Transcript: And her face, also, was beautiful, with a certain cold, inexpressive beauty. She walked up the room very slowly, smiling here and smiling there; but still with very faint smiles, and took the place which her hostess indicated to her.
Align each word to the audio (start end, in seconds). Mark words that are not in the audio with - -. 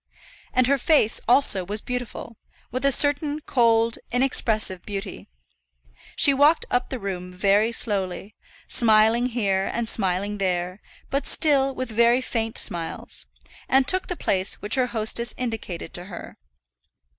And 0.51 0.65
her 0.65 0.79
face, 0.79 1.21
also, 1.27 1.63
was 1.63 1.79
beautiful, 1.79 2.39
with 2.71 2.83
a 2.85 2.91
certain 2.91 3.39
cold, 3.39 3.99
inexpressive 4.11 4.81
beauty. 4.83 5.27
She 6.15 6.33
walked 6.33 6.65
up 6.71 6.89
the 6.89 6.97
room 6.97 7.31
very 7.31 7.71
slowly, 7.71 8.33
smiling 8.67 9.27
here 9.27 9.69
and 9.71 9.87
smiling 9.87 10.39
there; 10.39 10.81
but 11.11 11.27
still 11.27 11.75
with 11.75 11.91
very 11.91 12.19
faint 12.19 12.57
smiles, 12.57 13.27
and 13.69 13.87
took 13.87 14.07
the 14.07 14.15
place 14.15 14.55
which 14.55 14.73
her 14.73 14.87
hostess 14.87 15.35
indicated 15.37 15.93
to 15.93 16.05
her. 16.05 16.39